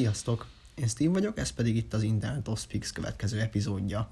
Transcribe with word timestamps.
Sziasztok! 0.00 0.46
Én 0.74 0.86
Steve 0.86 1.10
vagyok, 1.10 1.38
ez 1.38 1.50
pedig 1.50 1.76
itt 1.76 1.94
az 1.94 2.02
Internet 2.02 2.48
of 2.48 2.60
Speaks 2.60 2.92
következő 2.92 3.40
epizódja. 3.40 4.10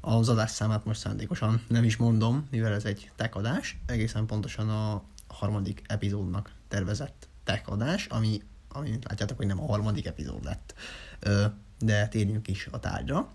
Az 0.00 0.28
adásszámát 0.28 0.84
most 0.84 1.00
szándékosan 1.00 1.64
nem 1.68 1.84
is 1.84 1.96
mondom, 1.96 2.46
mivel 2.50 2.72
ez 2.72 2.84
egy 2.84 3.10
tech 3.16 3.36
adás, 3.36 3.78
egészen 3.86 4.26
pontosan 4.26 4.68
a 4.68 5.02
harmadik 5.26 5.82
epizódnak 5.86 6.52
tervezett 6.68 7.28
tech 7.44 7.70
adás, 7.72 8.06
ami, 8.06 8.42
ami 8.68 8.98
látjátok, 9.02 9.36
hogy 9.36 9.46
nem 9.46 9.60
a 9.60 9.66
harmadik 9.66 10.06
epizód 10.06 10.44
lett. 10.44 10.74
De 11.78 12.08
térjünk 12.08 12.48
is 12.48 12.68
a 12.70 12.80
tárgyra. 12.80 13.32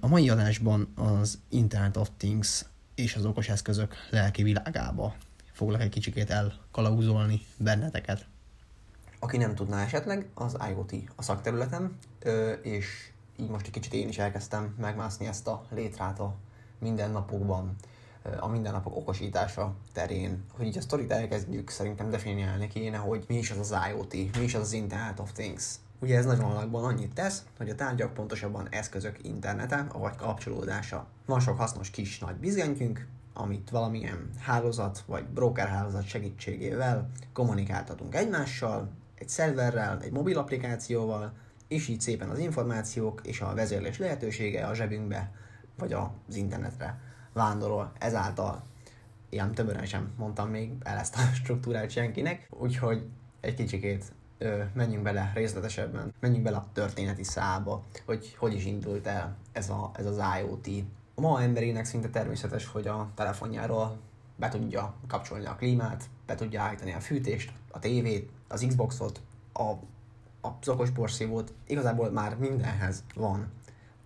A 0.00 0.06
mai 0.06 0.28
adásban 0.28 0.92
az 0.94 1.38
Internet 1.48 1.96
of 1.96 2.10
Things 2.16 2.64
és 2.94 3.14
az 3.14 3.24
okos 3.24 3.48
eszközök 3.48 3.94
lelki 4.10 4.42
világába 4.42 5.16
foglak 5.52 5.80
egy 5.80 5.88
kicsikét 5.88 6.30
elkalauzolni 6.30 7.40
benneteket. 7.56 8.26
Aki 9.18 9.36
nem 9.36 9.54
tudná 9.54 9.82
esetleg, 9.82 10.28
az 10.34 10.56
IoT 10.70 10.94
a 11.16 11.22
szakterületem, 11.22 11.98
és 12.62 13.10
így 13.36 13.48
most 13.48 13.66
egy 13.66 13.72
kicsit 13.72 13.92
én 13.92 14.08
is 14.08 14.18
elkezdtem 14.18 14.74
megmászni 14.80 15.26
ezt 15.26 15.46
a 15.46 15.64
létrát 15.70 16.20
a 16.20 16.34
mindennapokban, 16.78 17.74
a 18.40 18.48
mindennapok 18.48 18.96
okosítása 18.96 19.74
terén. 19.92 20.44
Hogy 20.52 20.66
így 20.66 20.78
a 20.78 20.80
sztorit 20.80 21.12
elkezdjük, 21.12 21.70
szerintem 21.70 22.10
definiálni 22.10 22.68
kéne, 22.68 22.96
hogy 22.96 23.24
mi 23.28 23.36
is 23.36 23.50
az 23.50 23.58
az 23.58 23.74
IoT, 23.90 24.12
mi 24.12 24.42
is 24.42 24.54
az 24.54 24.60
az 24.60 24.72
Internet 24.72 25.20
of 25.20 25.32
Things. 25.32 25.74
Ugye 26.00 26.16
ez 26.16 26.24
nagyon 26.24 26.50
alakban 26.50 26.84
annyit 26.84 27.14
tesz, 27.14 27.44
hogy 27.56 27.70
a 27.70 27.74
tárgyak 27.74 28.14
pontosabban 28.14 28.68
eszközök 28.70 29.24
internete, 29.24 29.86
vagy 29.92 30.16
kapcsolódása. 30.16 31.06
Van 31.26 31.40
sok 31.40 31.58
hasznos 31.58 31.90
kis 31.90 32.18
nagy 32.18 32.36
bizonyunk, 32.36 33.06
amit 33.34 33.70
valamilyen 33.70 34.30
hálózat 34.38 35.04
vagy 35.06 35.24
broker 35.24 35.68
hálózat 35.68 36.06
segítségével 36.06 37.10
kommunikáltatunk 37.32 38.14
egymással, 38.14 38.88
egy 39.18 39.28
szerverrel, 39.28 40.00
egy 40.02 40.12
mobil 40.12 40.38
applikációval, 40.38 41.32
és 41.68 41.88
így 41.88 42.00
szépen 42.00 42.28
az 42.28 42.38
információk 42.38 43.20
és 43.24 43.40
a 43.40 43.54
vezérlés 43.54 43.98
lehetősége 43.98 44.66
a 44.66 44.74
zsebünkbe 44.74 45.32
vagy 45.78 45.92
az 45.92 46.36
internetre 46.36 47.00
vándorol. 47.32 47.92
Ezáltal 47.98 48.62
ilyen 49.28 49.52
többen 49.52 49.86
sem 49.86 50.12
mondtam 50.16 50.50
még 50.50 50.72
el 50.82 50.98
ezt 50.98 51.16
a 51.16 51.20
struktúrát 51.42 51.90
senkinek, 51.90 52.46
úgyhogy 52.50 53.06
egy 53.40 53.54
kicsikét 53.54 54.12
ö, 54.38 54.62
menjünk 54.74 55.02
bele 55.02 55.32
részletesebben, 55.34 56.14
menjünk 56.20 56.44
bele 56.44 56.56
a 56.56 56.68
történeti 56.72 57.24
szába, 57.24 57.82
hogy 58.04 58.34
hogy 58.38 58.54
is 58.54 58.64
indult 58.64 59.06
el 59.06 59.36
ez, 59.52 59.70
a, 59.70 59.90
ez 59.94 60.06
az 60.06 60.20
IoT. 60.40 60.84
A 61.14 61.20
ma 61.20 61.42
emberének 61.42 61.84
szinte 61.84 62.08
természetes, 62.08 62.66
hogy 62.66 62.86
a 62.86 63.10
telefonjáról 63.14 63.98
be 64.36 64.48
tudja 64.48 64.94
kapcsolni 65.08 65.46
a 65.46 65.54
klímát, 65.54 66.04
be 66.26 66.34
tudja 66.34 66.62
állítani 66.62 66.92
a 66.92 67.00
fűtést, 67.00 67.52
a 67.76 67.78
tévét, 67.78 68.30
az 68.48 68.64
Xboxot, 68.68 69.20
a, 69.52 69.62
a 70.40 70.56
okos 70.66 70.90
porszívót, 70.90 71.52
igazából 71.66 72.10
már 72.10 72.36
mindenhez 72.38 73.04
van 73.14 73.52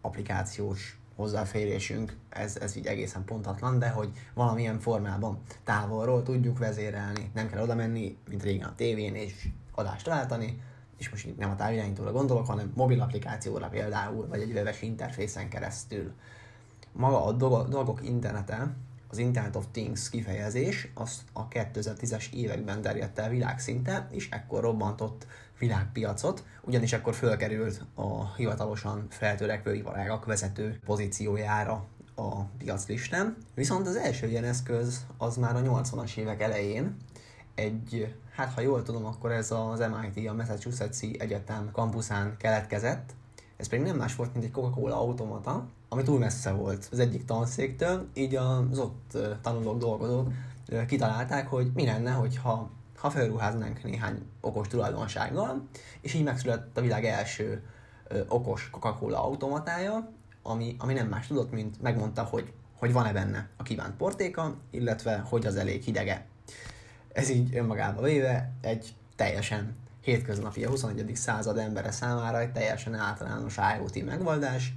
applikációs 0.00 0.98
hozzáférésünk, 1.16 2.16
ez, 2.28 2.56
ez 2.56 2.76
így 2.76 2.86
egészen 2.86 3.24
pontatlan, 3.24 3.78
de 3.78 3.88
hogy 3.88 4.12
valamilyen 4.34 4.78
formában 4.78 5.38
távolról 5.64 6.22
tudjuk 6.22 6.58
vezérelni, 6.58 7.30
nem 7.34 7.48
kell 7.48 7.62
oda 7.62 7.74
menni, 7.74 8.16
mint 8.28 8.42
régen 8.42 8.68
a 8.68 8.74
tévén, 8.74 9.14
és 9.14 9.48
adást 9.74 10.06
váltani, 10.06 10.62
és 10.96 11.10
most 11.10 11.36
nem 11.36 11.50
a 11.50 11.56
távirányítóra 11.56 12.12
gondolok, 12.12 12.46
hanem 12.46 12.72
mobil 12.74 13.00
applikációra 13.00 13.68
például, 13.68 14.26
vagy 14.28 14.40
egy 14.40 14.52
webes 14.52 14.82
interfészen 14.82 15.48
keresztül. 15.48 16.12
Maga 16.92 17.24
a 17.24 17.32
dolgok 17.68 18.04
internete 18.04 18.74
az 19.10 19.18
Internet 19.18 19.56
of 19.56 19.64
Things 19.72 20.10
kifejezés 20.10 20.88
azt 20.94 21.20
a 21.32 21.48
2010-es 21.48 22.32
években 22.32 22.82
terjedt 22.82 23.18
el 23.18 23.28
világszinte, 23.28 24.08
és 24.10 24.28
ekkor 24.30 24.62
robbantott 24.62 25.26
világpiacot, 25.58 26.44
ugyanis 26.62 26.92
ekkor 26.92 27.14
fölkerült 27.14 27.84
a 27.94 28.34
hivatalosan 28.34 29.06
feltörekvő 29.08 29.74
iparágak 29.74 30.24
vezető 30.24 30.80
pozíciójára 30.84 31.84
a 32.14 32.42
piaclistán. 32.58 33.36
Viszont 33.54 33.86
az 33.86 33.96
első 33.96 34.26
ilyen 34.26 34.44
eszköz 34.44 35.06
az 35.18 35.36
már 35.36 35.56
a 35.56 35.62
80-as 35.62 36.16
évek 36.16 36.42
elején 36.42 36.96
egy, 37.54 38.14
hát 38.34 38.52
ha 38.52 38.60
jól 38.60 38.82
tudom, 38.82 39.04
akkor 39.04 39.32
ez 39.32 39.50
az 39.50 39.78
MIT, 39.78 40.28
a 40.28 40.34
Massachusetts 40.34 41.02
Egyetem 41.18 41.70
kampuszán 41.72 42.36
keletkezett, 42.38 43.14
ez 43.56 43.68
pedig 43.68 43.84
nem 43.86 43.96
más 43.96 44.16
volt, 44.16 44.32
mint 44.32 44.44
egy 44.44 44.50
Coca-Cola 44.50 45.00
automata, 45.00 45.68
ami 45.92 46.02
túl 46.02 46.18
messze 46.18 46.50
volt 46.50 46.88
az 46.92 46.98
egyik 46.98 47.24
tanszéktől, 47.24 48.08
így 48.14 48.36
az 48.36 48.78
ott 48.78 49.18
tanulók, 49.42 49.78
dolgozók 49.78 50.32
kitalálták, 50.86 51.48
hogy 51.48 51.70
mi 51.74 51.84
lenne, 51.84 52.10
hogyha 52.10 52.70
ha 52.96 53.10
felruháznánk 53.10 53.82
néhány 53.82 54.22
okos 54.40 54.68
tulajdonsággal, 54.68 55.68
és 56.00 56.14
így 56.14 56.22
megszületett 56.22 56.78
a 56.78 56.80
világ 56.80 57.04
első 57.04 57.62
ö, 58.08 58.20
okos 58.28 58.70
Coca-Cola 58.70 59.24
automatája, 59.24 60.10
ami, 60.42 60.76
ami 60.78 60.92
nem 60.92 61.08
más 61.08 61.26
tudott, 61.26 61.52
mint 61.52 61.82
megmondta, 61.82 62.22
hogy, 62.22 62.52
hogy 62.78 62.92
van-e 62.92 63.12
benne 63.12 63.48
a 63.56 63.62
kívánt 63.62 63.96
portéka, 63.96 64.56
illetve 64.70 65.18
hogy 65.18 65.46
az 65.46 65.56
elég 65.56 65.82
hidege. 65.82 66.26
Ez 67.12 67.28
így 67.28 67.56
önmagába 67.56 68.02
véve 68.02 68.52
egy 68.60 68.94
teljesen 69.16 69.76
hétköznapi, 70.00 70.64
a 70.64 70.68
21. 70.68 71.16
század 71.16 71.58
embere 71.58 71.90
számára 71.90 72.40
egy 72.40 72.52
teljesen 72.52 72.94
általános 72.94 73.56
IoT 73.76 74.04
megoldás, 74.04 74.72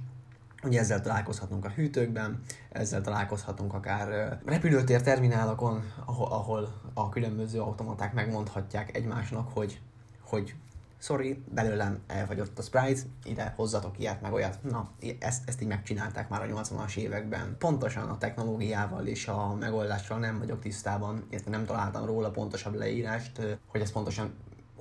Ugye 0.64 0.80
ezzel 0.80 1.00
találkozhatunk 1.00 1.64
a 1.64 1.68
hűtőkben, 1.68 2.42
ezzel 2.70 3.00
találkozhatunk 3.00 3.74
akár 3.74 4.38
repülőtér 4.44 5.02
terminálokon, 5.02 5.92
ahol, 6.04 6.26
ahol 6.26 6.80
a 6.94 7.08
különböző 7.08 7.60
automaták 7.60 8.12
megmondhatják 8.12 8.96
egymásnak, 8.96 9.48
hogy, 9.52 9.80
hogy 10.20 10.54
sorry, 10.98 11.42
belőlem 11.54 11.98
elfagyott 12.06 12.58
a 12.58 12.62
Sprite, 12.62 13.00
ide 13.24 13.52
hozzatok 13.56 13.98
ilyet, 13.98 14.20
meg 14.20 14.32
olyat. 14.32 14.58
Na, 14.62 14.90
ezt, 15.18 15.48
ezt 15.48 15.62
így 15.62 15.68
megcsinálták 15.68 16.28
már 16.28 16.42
a 16.42 16.62
80-as 16.62 16.96
években. 16.96 17.56
Pontosan 17.58 18.08
a 18.08 18.18
technológiával 18.18 19.06
és 19.06 19.28
a 19.28 19.54
megoldással 19.54 20.18
nem 20.18 20.38
vagyok 20.38 20.60
tisztában, 20.60 21.26
illetve 21.30 21.50
nem 21.50 21.64
találtam 21.64 22.04
róla 22.04 22.30
pontosabb 22.30 22.74
leírást, 22.74 23.58
hogy 23.66 23.80
ez 23.80 23.92
pontosan 23.92 24.34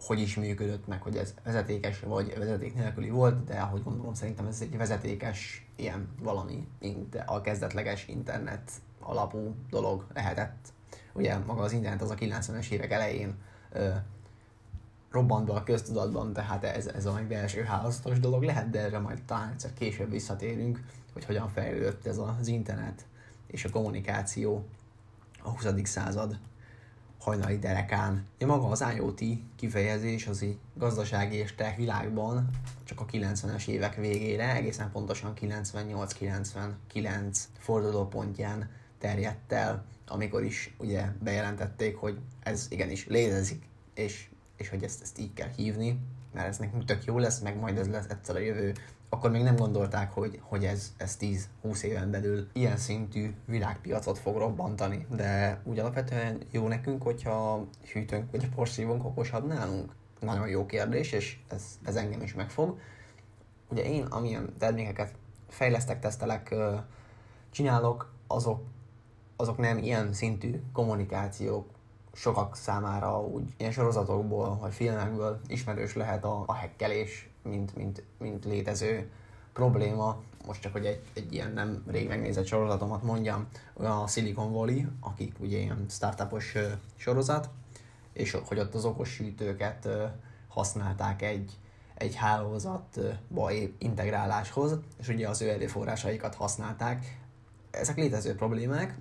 hogy 0.06 0.19
is 0.19 0.36
működött, 0.36 0.88
meg 0.88 1.02
hogy 1.02 1.18
ez 1.18 1.34
vezetékes 1.44 2.00
vagy 2.00 2.38
vezeték 2.38 2.75
nélküli 2.75 3.09
volt, 3.09 3.44
de 3.44 3.59
ahogy 3.59 3.84
gondolom 3.84 4.14
szerintem 4.14 4.46
ez 4.46 4.62
egy 4.62 4.78
vezetékes 4.78 5.68
ilyen 5.75 6.08
valami, 6.19 6.68
mint 6.80 7.24
a 7.25 7.41
kezdetleges 7.41 8.08
internet 8.08 8.72
alapú 9.00 9.56
dolog 9.69 10.06
lehetett. 10.14 10.74
Ugye 11.14 11.38
maga 11.38 11.62
az 11.62 11.72
internet 11.72 12.02
az 12.02 12.09
a 12.09 12.16
90-es 12.16 12.69
évek 12.69 12.91
elején 12.91 13.36
ö, 13.72 13.90
robbant 15.12 15.46
be 15.46 15.53
a 15.53 15.64
köztudatban, 15.64 16.34
tehát 16.34 16.64
ez, 16.64 16.88
ez 16.88 17.06
a 17.06 17.22
belső 17.28 17.62
hálózatos 17.64 18.20
dolog 18.20 18.44
lehet, 18.44 18.70
de 18.70 18.80
erre 18.80 19.00
majd 19.00 19.22
talán 19.25 19.52
egyszer 19.52 19.74
később 19.74 20.09
visszatérünk, 20.09 20.80
hogy 21.14 21.25
hogyan 21.25 21.50
fejlődött 21.50 22.06
ez 22.06 22.18
az 22.18 22.47
internet 22.47 23.06
és 23.47 23.66
a 23.66 23.70
kommunikáció 23.70 24.66
a 25.41 25.50
20. 25.50 25.66
század 25.84 26.40
hajnali 27.23 27.57
derekán. 27.57 28.25
Ja, 28.38 28.47
maga 28.47 28.67
az 28.67 28.84
IoT 28.95 29.22
kifejezés 29.56 30.28
az 30.28 30.41
egy 30.41 30.57
gazdasági 30.73 31.35
és 31.35 31.56
tech 31.56 31.78
világban 31.78 32.50
csak 32.84 33.00
a 33.00 33.06
90-es 33.06 33.67
évek 33.67 33.95
végére, 33.95 34.56
egészen 34.56 34.91
pontosan 34.91 35.34
98-99 35.41 37.38
fordulópontján 37.57 38.69
terjedt 38.97 39.51
el, 39.51 39.85
amikor 40.07 40.44
is 40.44 40.75
ugye 40.78 41.06
bejelentették, 41.22 41.95
hogy 41.95 42.19
ez 42.39 42.67
igenis 42.69 43.07
létezik, 43.07 43.63
és, 43.94 44.29
és 44.57 44.69
hogy 44.69 44.84
ezt, 44.84 45.01
ezt 45.01 45.19
így 45.19 45.34
kell 45.34 45.50
hívni, 45.55 46.00
mert 46.34 46.47
ez 46.47 46.57
nekünk 46.57 46.85
tök 46.85 47.05
jó 47.05 47.17
lesz, 47.17 47.40
meg 47.40 47.59
majd 47.59 47.78
ez 47.78 47.88
lesz 47.88 48.09
egyszer 48.09 48.35
a 48.35 48.40
jövő 48.40 48.73
akkor 49.13 49.31
még 49.31 49.44
nem 49.44 49.56
gondolták, 49.56 50.12
hogy, 50.12 50.40
hogy 50.41 50.66
ez, 50.66 50.94
ez 50.97 51.18
10-20 51.63 51.81
éven 51.81 52.12
belül 52.12 52.47
ilyen 52.53 52.78
szintű 52.78 53.34
világpiacot 53.46 54.18
fog 54.18 54.38
robbantani, 54.38 55.06
de 55.09 55.62
úgy 55.63 55.79
alapvetően 55.79 56.41
jó 56.51 56.68
nekünk, 56.68 57.03
hogyha 57.03 57.66
hűtőnk 57.94 58.31
vagy 58.31 58.44
a 58.52 58.56
porszívónk 58.56 59.05
okosabb 59.05 59.47
nálunk? 59.47 59.91
Nagyon 60.20 60.47
jó 60.47 60.66
kérdés, 60.66 61.11
és 61.11 61.38
ez, 61.47 61.64
ez 61.85 61.96
engem 61.96 62.22
is 62.22 62.34
megfog. 62.34 62.79
Ugye 63.70 63.84
én, 63.84 64.03
amilyen 64.03 64.53
termékeket 64.58 65.14
fejlesztek, 65.47 65.99
tesztelek, 65.99 66.55
csinálok, 67.52 68.14
azok, 68.28 68.64
azok 69.35 69.58
nem 69.58 69.78
ilyen 69.78 70.14
szintű 70.14 70.61
kommunikációk, 70.72 71.70
sokak 72.14 72.55
számára 72.55 73.22
úgy 73.22 73.53
ilyen 73.58 73.72
sorozatokból 73.72 74.58
vagy 74.58 74.73
filmekből 74.73 75.40
ismerős 75.47 75.96
lehet 75.96 76.23
a, 76.23 76.43
a 76.46 76.53
hekkelés, 76.53 77.33
mint, 77.43 77.75
mint, 77.75 78.03
mint 78.17 78.45
létező 78.45 79.09
probléma. 79.53 80.22
Most 80.45 80.61
csak, 80.61 80.72
hogy 80.72 80.85
egy, 80.85 81.01
egy 81.13 81.34
ilyen 81.34 81.51
nem 81.51 81.84
rég 81.87 82.07
megnézett 82.07 82.45
sorozatomat 82.45 83.03
mondjam, 83.03 83.47
a 83.73 84.07
Silicon 84.07 84.51
Valley, 84.51 84.81
akik 84.99 85.35
ugye 85.40 85.57
ilyen 85.57 85.85
startupos 85.90 86.55
sorozat, 86.95 87.49
és 88.13 88.37
hogy 88.45 88.59
ott 88.59 88.73
az 88.73 88.85
okos 88.85 89.09
sütőket 89.09 89.90
használták 90.47 91.22
egy, 91.22 91.57
egy 91.93 92.16
hálózatba 92.16 93.51
integráláshoz, 93.78 94.78
és 94.99 95.07
ugye 95.07 95.29
az 95.29 95.41
ő 95.41 95.49
erőforrásaikat 95.49 96.35
használták. 96.35 97.22
Ezek 97.72 97.95
létező 97.95 98.35
problémák, 98.35 98.97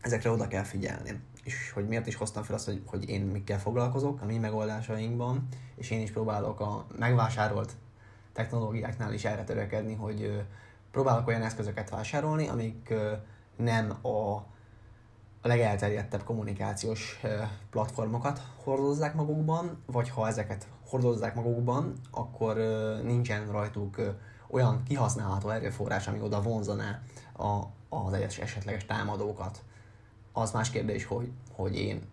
ezekre 0.00 0.30
oda 0.30 0.48
kell 0.48 0.62
figyelni. 0.62 1.20
És 1.44 1.70
hogy 1.70 1.88
miért 1.88 2.06
is 2.06 2.14
hoztam 2.14 2.42
fel 2.42 2.54
azt, 2.54 2.66
hogy, 2.66 2.82
hogy 2.86 3.08
én 3.08 3.20
mikkel 3.20 3.58
foglalkozok 3.58 4.20
a 4.20 4.24
mi 4.24 4.38
megoldásainkban, 4.38 5.48
és 5.76 5.90
én 5.90 6.00
is 6.00 6.10
próbálok 6.10 6.60
a 6.60 6.86
megvásárolt 6.98 7.72
technológiáknál 8.32 9.12
is 9.12 9.24
erre 9.24 9.44
törekedni, 9.44 9.94
hogy 9.94 10.42
próbálok 10.90 11.26
olyan 11.26 11.42
eszközöket 11.42 11.90
vásárolni, 11.90 12.48
amik 12.48 12.94
nem 13.56 13.98
a, 14.02 14.32
a 15.40 15.48
legelterjedtebb 15.48 16.24
kommunikációs 16.24 17.20
platformokat 17.70 18.42
hordozzák 18.64 19.14
magukban, 19.14 19.82
vagy 19.86 20.08
ha 20.08 20.28
ezeket 20.28 20.66
hordozzák 20.88 21.34
magukban, 21.34 21.92
akkor 22.10 22.56
nincsen 23.04 23.50
rajtuk 23.50 23.96
olyan 24.48 24.82
kihasználható 24.82 25.48
erőforrás, 25.48 26.08
ami 26.08 26.20
oda 26.20 26.42
vonzaná 26.42 27.02
a, 27.36 27.60
az 27.88 28.12
esetleges 28.12 28.86
támadókat. 28.86 29.62
Az 30.32 30.52
más 30.52 30.70
kérdés, 30.70 31.04
hogy, 31.04 31.30
hogy 31.52 31.76
én 31.76 32.08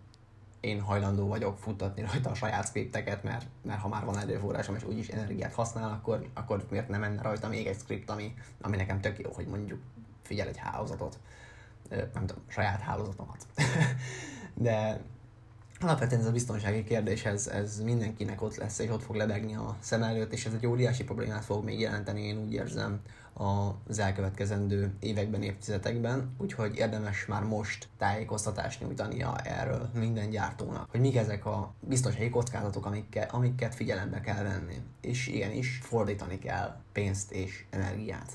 én 0.60 0.80
hajlandó 0.80 1.26
vagyok 1.26 1.58
futtatni 1.58 2.02
rajta 2.02 2.30
a 2.30 2.34
saját 2.34 2.66
skripteket, 2.66 3.22
mert, 3.22 3.46
mert 3.62 3.80
ha 3.80 3.88
már 3.88 4.04
van 4.04 4.18
erőforrásom 4.18 4.74
és 4.74 4.84
úgyis 4.84 5.08
energiát 5.08 5.52
használ, 5.52 5.90
akkor, 5.90 6.28
akkor 6.34 6.66
miért 6.70 6.88
nem 6.88 7.00
menne 7.00 7.22
rajta 7.22 7.48
még 7.48 7.66
egy 7.66 7.78
skript, 7.78 8.10
ami, 8.10 8.34
ami 8.60 8.76
nekem 8.76 9.00
tök 9.00 9.18
jó, 9.18 9.32
hogy 9.32 9.46
mondjuk 9.46 9.80
figyel 10.22 10.48
egy 10.48 10.56
hálózatot, 10.56 11.18
nem 11.88 12.26
tudom, 12.26 12.42
saját 12.48 12.80
hálózatomat. 12.80 13.46
De 14.54 15.00
alapvetően 15.80 16.20
ez 16.20 16.26
a 16.26 16.32
biztonsági 16.32 16.84
kérdés, 16.84 17.24
ez, 17.24 17.46
ez 17.46 17.80
mindenkinek 17.80 18.42
ott 18.42 18.56
lesz, 18.56 18.78
és 18.78 18.90
ott 18.90 19.02
fog 19.02 19.16
lebegni 19.16 19.54
a 19.54 19.76
szem 19.80 20.02
előtt, 20.02 20.32
és 20.32 20.46
ez 20.46 20.52
egy 20.52 20.66
óriási 20.66 21.04
problémát 21.04 21.44
fog 21.44 21.64
még 21.64 21.80
jelenteni, 21.80 22.22
én 22.22 22.38
úgy 22.38 22.52
érzem, 22.52 23.00
az 23.86 23.98
elkövetkezendő 23.98 24.92
években, 25.00 25.42
évtizedekben, 25.42 26.34
úgyhogy 26.38 26.76
érdemes 26.76 27.26
már 27.26 27.42
most 27.42 27.88
tájékoztatást 27.98 28.80
nyújtania 28.80 29.36
erről 29.36 29.90
minden 29.94 30.30
gyártónak, 30.30 30.90
hogy 30.90 31.00
mik 31.00 31.16
ezek 31.16 31.46
a 31.46 31.74
biztonsági 31.80 32.28
kockázatok, 32.28 32.86
amiket, 32.86 33.32
amiket 33.32 33.74
figyelembe 33.74 34.20
kell 34.20 34.42
venni. 34.42 34.82
És 35.00 35.26
igenis 35.26 35.78
fordítani 35.82 36.38
kell 36.38 36.76
pénzt 36.92 37.32
és 37.32 37.64
energiát 37.70 38.32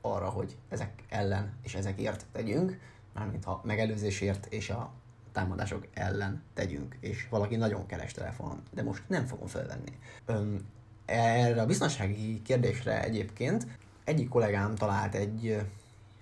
arra, 0.00 0.28
hogy 0.28 0.56
ezek 0.68 1.02
ellen 1.08 1.52
és 1.62 1.74
ezekért 1.74 2.26
tegyünk, 2.32 2.78
mármint 3.14 3.44
ha 3.44 3.60
megelőzésért 3.64 4.46
és 4.50 4.70
a 4.70 4.92
támadások 5.36 5.86
ellen 5.94 6.42
tegyünk, 6.54 6.96
és 7.00 7.26
valaki 7.30 7.56
nagyon 7.56 7.86
keres 7.86 8.12
telefon, 8.12 8.62
de 8.70 8.82
most 8.82 9.02
nem 9.06 9.26
fogom 9.26 9.46
felvenni. 9.46 9.92
Öm, 10.26 10.66
erre 11.04 11.60
a 11.60 11.66
biztonsági 11.66 12.42
kérdésre 12.42 13.02
egyébként 13.02 13.66
egyik 14.04 14.28
kollégám 14.28 14.74
talált 14.74 15.14
egy 15.14 15.62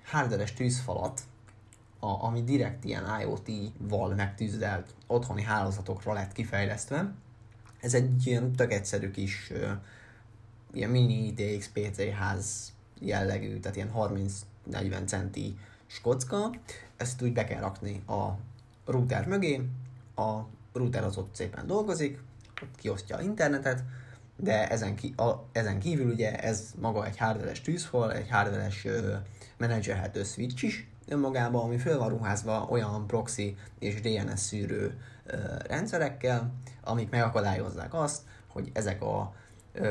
hardveres 0.05 0.53
tűzfalat, 0.53 1.21
a, 1.99 2.25
ami 2.25 2.43
direkt 2.43 2.85
ilyen 2.85 3.21
IoT-val 3.21 4.15
megtűzdelt 4.15 4.95
otthoni 5.07 5.43
hálózatokra 5.43 6.13
lett 6.13 6.33
kifejlesztve. 6.33 7.13
Ez 7.81 7.95
egy 7.95 8.27
ilyen 8.27 8.53
tök 8.53 8.73
egyszerű 8.73 9.11
kis 9.11 9.53
ilyen 10.73 10.91
mini 10.91 11.27
ITX 11.27 11.69
PC 11.69 12.11
ház 12.11 12.73
jellegű, 13.01 13.59
tehát 13.61 13.77
ilyen 13.77 13.93
30-40 14.71 15.07
centi 15.07 15.59
skocka. 15.87 16.51
Ezt 16.97 17.23
úgy 17.23 17.33
be 17.33 17.45
kell 17.45 17.61
rakni 17.61 18.03
a 18.07 18.39
router 18.85 19.27
mögé, 19.27 19.69
a 20.17 20.39
router 20.73 21.05
az 21.05 21.17
ott 21.17 21.35
szépen 21.35 21.67
dolgozik, 21.67 22.21
ott 22.63 22.77
kiosztja 22.77 23.17
a 23.17 23.21
internetet, 23.21 23.85
de 24.37 24.69
ezen, 24.69 24.95
ki, 24.95 25.15
a, 25.17 25.45
ezen 25.53 25.79
kívül 25.79 26.13
ugye 26.13 26.39
ez 26.41 26.73
maga 26.81 27.07
egy 27.07 27.19
hardveres 27.19 27.61
tűzfal, 27.61 28.13
egy 28.13 28.31
hardveres 28.31 28.87
menedzselhető 29.57 30.23
switch 30.23 30.65
is 30.65 30.89
önmagában, 31.09 31.65
ami 31.65 31.79
föl 31.79 31.99
van 31.99 32.09
ruházva 32.09 32.67
olyan 32.71 33.07
proxy 33.07 33.57
és 33.79 34.01
DNS 34.01 34.41
szűrő 34.41 34.99
ö, 35.27 35.37
rendszerekkel, 35.67 36.53
amik 36.85 37.11
megakadályozzák 37.11 37.95
azt, 37.95 38.23
hogy 38.47 38.71
ezek 38.73 39.03
a, 39.03 39.35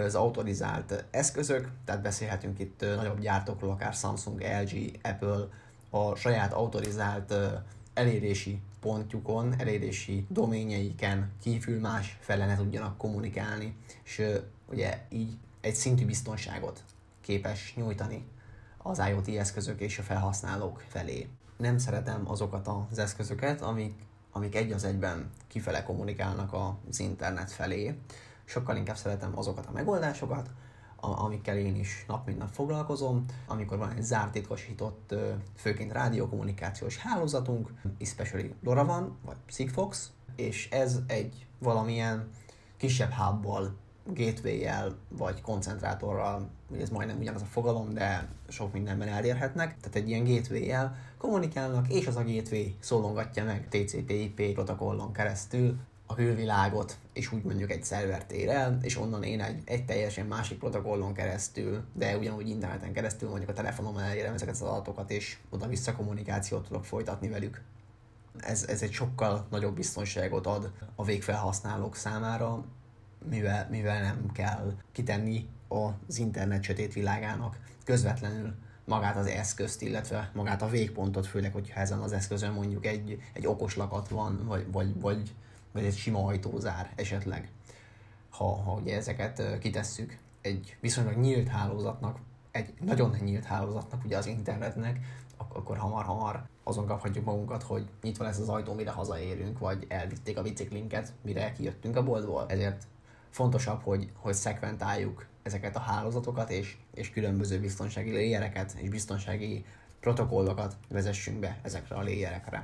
az 0.05 0.15
autorizált 0.15 1.05
eszközök, 1.11 1.69
tehát 1.85 2.01
beszélhetünk 2.01 2.59
itt 2.59 2.85
nagyobb 2.95 3.19
gyártókról, 3.19 3.71
akár 3.71 3.93
Samsung, 3.93 4.41
LG, 4.41 4.99
Apple, 5.03 5.47
a 5.89 6.15
saját 6.15 6.53
autorizált 6.53 7.33
elérési 7.93 8.61
pontjukon, 8.79 9.59
elérési 9.59 10.25
doményeiken 10.29 11.31
kívül 11.41 11.79
más 11.79 12.17
fele 12.19 12.45
ne 12.45 12.55
tudjanak 12.55 12.97
kommunikálni, 12.97 13.75
és 14.03 14.21
ugye 14.65 15.05
így 15.09 15.37
egy 15.61 15.75
szintű 15.75 16.05
biztonságot 16.05 16.83
képes 17.21 17.73
nyújtani 17.75 18.25
az 18.77 19.01
IoT 19.09 19.27
eszközök 19.27 19.79
és 19.79 19.99
a 19.99 20.03
felhasználók 20.03 20.83
felé. 20.87 21.27
Nem 21.57 21.77
szeretem 21.77 22.29
azokat 22.29 22.67
az 22.91 22.97
eszközöket, 22.97 23.61
amik, 23.61 23.93
amik 24.31 24.55
egy 24.55 24.71
az 24.71 24.83
egyben 24.83 25.29
kifele 25.47 25.83
kommunikálnak 25.83 26.53
az 26.53 26.99
internet 26.99 27.51
felé. 27.51 27.99
Sokkal 28.45 28.75
inkább 28.75 28.95
szeretem 28.95 29.37
azokat 29.37 29.65
a 29.65 29.71
megoldásokat, 29.71 30.49
amikkel 31.03 31.57
én 31.57 31.75
is 31.75 32.05
nap 32.07 32.25
mint 32.25 32.37
nap 32.37 32.53
foglalkozom, 32.53 33.25
amikor 33.47 33.77
van 33.77 33.91
egy 33.91 34.03
zárt 34.03 34.31
titkosított, 34.31 35.15
főként 35.55 35.91
rádiókommunikációs 35.91 36.97
hálózatunk, 36.97 37.73
especially 37.99 38.53
LoRaWAN 38.63 39.17
vagy 39.25 39.37
Sigfox, 39.45 40.11
és 40.35 40.69
ez 40.69 40.99
egy 41.07 41.45
valamilyen 41.59 42.29
kisebb 42.77 43.11
hubbal, 43.11 43.75
gateway-jel 44.05 44.95
vagy 45.09 45.41
koncentrátorral, 45.41 46.49
ugye 46.69 46.81
ez 46.81 46.89
majdnem 46.89 47.17
ugyanaz 47.19 47.41
a 47.41 47.45
fogalom, 47.45 47.93
de 47.93 48.29
sok 48.47 48.73
mindenben 48.73 49.07
elérhetnek, 49.07 49.77
tehát 49.77 49.95
egy 49.95 50.09
ilyen 50.09 50.23
gateway-jel 50.23 50.95
kommunikálnak, 51.17 51.89
és 51.89 52.07
az 52.07 52.15
a 52.15 52.23
gateway 52.23 52.65
szólongatja 52.79 53.43
meg 53.43 53.67
TCP/IP 53.69 54.53
protokollon 54.53 55.13
keresztül 55.13 55.77
a 56.13 56.15
külvilágot, 56.15 56.97
és 57.13 57.31
úgy 57.31 57.43
mondjuk 57.43 57.71
egy 57.71 57.83
szervert 57.83 58.31
ér 58.31 58.49
el, 58.49 58.77
és 58.81 58.97
onnan 58.97 59.23
én 59.23 59.41
egy, 59.41 59.61
egy 59.65 59.85
teljesen 59.85 60.25
másik 60.25 60.57
protokollon 60.57 61.13
keresztül, 61.13 61.83
de 61.93 62.17
ugyanúgy 62.17 62.49
interneten 62.49 62.93
keresztül 62.93 63.29
mondjuk 63.29 63.49
a 63.49 63.53
telefonomon 63.53 64.01
elérem 64.01 64.33
ezeket 64.33 64.53
az 64.53 64.61
adatokat, 64.61 65.11
és 65.11 65.37
oda-vissza 65.49 65.95
kommunikációt 65.95 66.67
tudok 66.67 66.85
folytatni 66.85 67.29
velük. 67.29 67.61
Ez, 68.39 68.65
ez 68.67 68.81
egy 68.81 68.91
sokkal 68.91 69.47
nagyobb 69.49 69.75
biztonságot 69.75 70.47
ad 70.47 70.71
a 70.95 71.03
végfelhasználók 71.03 71.95
számára, 71.95 72.65
mivel, 73.29 73.67
mivel 73.71 74.01
nem 74.01 74.31
kell 74.33 74.73
kitenni 74.91 75.49
az 75.67 76.17
internet 76.17 76.63
sötét 76.63 76.93
világának 76.93 77.57
közvetlenül 77.85 78.53
magát 78.85 79.15
az 79.15 79.25
eszközt, 79.25 79.81
illetve 79.81 80.31
magát 80.33 80.61
a 80.61 80.69
végpontot, 80.69 81.27
főleg, 81.27 81.53
hogyha 81.53 81.79
ezen 81.79 81.99
az 81.99 82.11
eszközön 82.11 82.51
mondjuk 82.51 82.85
egy, 82.85 83.21
egy 83.33 83.47
okos 83.47 83.75
lakat 83.75 84.07
van, 84.07 84.45
vagy, 84.45 84.71
vagy, 84.71 84.99
vagy 84.99 85.33
vagy 85.73 85.85
egy 85.85 85.97
sima 85.97 86.25
ajtózár 86.25 86.91
esetleg, 86.95 87.51
ha, 88.29 88.55
ha 88.55 88.71
ugye 88.71 88.95
ezeket 88.95 89.59
kitesszük 89.59 90.17
egy 90.41 90.77
viszonylag 90.79 91.15
nyílt 91.15 91.47
hálózatnak, 91.47 92.19
egy 92.51 92.73
nagyon 92.81 93.15
nyílt 93.23 93.45
hálózatnak, 93.45 94.05
ugye 94.05 94.17
az 94.17 94.25
internetnek, 94.25 94.99
akkor 95.37 95.77
hamar-hamar 95.77 96.43
azon 96.63 96.85
kaphatjuk 96.85 97.25
magunkat, 97.25 97.63
hogy 97.63 97.87
nyitva 98.01 98.23
lesz 98.23 98.39
az 98.39 98.49
ajtó, 98.49 98.73
mire 98.73 98.91
hazaérünk, 98.91 99.59
vagy 99.59 99.85
elvitték 99.87 100.37
a 100.37 100.41
biciklinket, 100.41 101.13
mire 101.21 101.51
kijöttünk 101.51 101.95
a 101.95 102.03
boltból. 102.03 102.45
Ezért 102.47 102.87
fontosabb, 103.29 103.81
hogy, 103.81 104.09
hogy 104.15 104.33
szekventáljuk 104.33 105.25
ezeket 105.43 105.75
a 105.75 105.79
hálózatokat, 105.79 106.49
és, 106.49 106.77
és 106.93 107.09
különböző 107.09 107.59
biztonsági 107.59 108.11
léjereket 108.11 108.73
és 108.73 108.89
biztonsági 108.89 109.65
protokollokat 109.99 110.75
vezessünk 110.89 111.39
be 111.39 111.59
ezekre 111.61 111.95
a 111.95 112.01
léjerekre. 112.01 112.61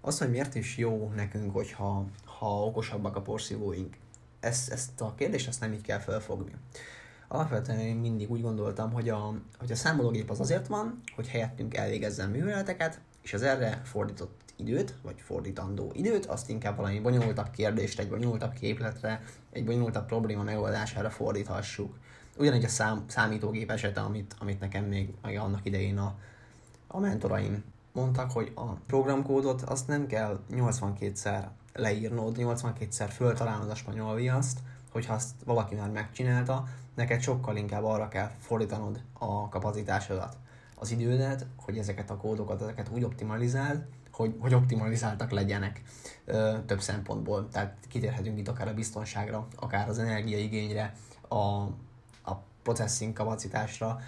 Az, 0.00 0.18
hogy 0.18 0.30
miért 0.30 0.54
is 0.54 0.76
jó 0.76 1.12
nekünk, 1.16 1.52
hogyha 1.52 2.04
ha 2.24 2.64
okosabbak 2.64 3.16
a 3.16 3.22
porszívóink. 3.22 3.96
Ezt, 4.40 4.70
ezt 4.70 5.00
a 5.00 5.14
kérdést 5.14 5.48
ezt 5.48 5.60
nem 5.60 5.72
így 5.72 5.80
kell 5.80 5.98
felfogni. 5.98 6.52
Alapvetően 7.28 7.78
én 7.78 7.96
mindig 7.96 8.30
úgy 8.30 8.42
gondoltam, 8.42 8.92
hogy 8.92 9.08
a, 9.08 9.34
hogy 9.58 9.72
a 9.72 9.76
számológép 9.76 10.30
az 10.30 10.40
azért 10.40 10.66
van, 10.66 11.00
hogy 11.14 11.28
helyettünk 11.28 11.76
elvégezzen 11.76 12.30
műveleteket, 12.30 13.00
és 13.22 13.32
az 13.32 13.42
erre 13.42 13.80
fordított 13.84 14.40
időt, 14.56 14.94
vagy 15.02 15.20
fordítandó 15.20 15.90
időt, 15.94 16.26
azt 16.26 16.48
inkább 16.48 16.76
valami 16.76 17.00
bonyolultabb 17.00 17.50
kérdést, 17.50 17.98
egy 17.98 18.08
bonyolultabb 18.08 18.52
képletre, 18.52 19.22
egy 19.52 19.64
bonyolultabb 19.64 20.06
probléma 20.06 20.42
megoldására 20.42 21.10
fordíthassuk. 21.10 21.98
Ugyanígy 22.36 22.64
a 22.64 22.68
szám, 22.68 23.04
számítógép 23.06 23.70
esete, 23.70 24.00
amit, 24.00 24.34
amit 24.38 24.60
nekem 24.60 24.84
még, 24.84 25.14
annak 25.22 25.66
idején 25.66 25.98
a, 25.98 26.14
a 26.86 26.98
mentoraim 26.98 27.64
mondtak, 27.92 28.30
hogy 28.30 28.52
a 28.54 28.64
programkódot 28.72 29.62
azt 29.62 29.86
nem 29.86 30.06
kell 30.06 30.40
82-szer 30.52 31.44
leírnod, 31.74 32.36
82-szer 32.38 33.08
föltalálnod 33.10 33.70
a 33.70 33.74
spanyol 33.74 34.14
viaszt, 34.14 34.58
hogyha 34.92 35.14
azt 35.14 35.30
valaki 35.44 35.74
már 35.74 35.90
megcsinálta, 35.90 36.64
neked 36.94 37.20
sokkal 37.20 37.56
inkább 37.56 37.84
arra 37.84 38.08
kell 38.08 38.30
fordítanod 38.38 39.02
a 39.12 39.48
kapacitásodat, 39.48 40.36
az 40.74 40.90
idődet, 40.90 41.46
hogy 41.56 41.78
ezeket 41.78 42.10
a 42.10 42.16
kódokat, 42.16 42.62
ezeket 42.62 42.88
úgy 42.92 43.04
optimalizáld, 43.04 43.84
hogy, 44.12 44.34
hogy 44.38 44.54
optimalizáltak 44.54 45.30
legyenek 45.30 45.82
ö, 46.24 46.56
több 46.66 46.80
szempontból. 46.80 47.48
Tehát 47.48 47.76
kitérhetünk 47.88 48.38
itt 48.38 48.48
akár 48.48 48.68
a 48.68 48.74
biztonságra, 48.74 49.46
akár 49.56 49.88
az 49.88 49.98
energiaigényre, 49.98 50.94
a, 51.28 51.34
a 52.24 52.42
processing 52.62 53.12
kapacitásra. 53.12 54.00